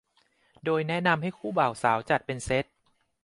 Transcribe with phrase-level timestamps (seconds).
[0.65, 2.65] โดยแนะนำให้คู่บ่าวสาวจัดเป็นเซต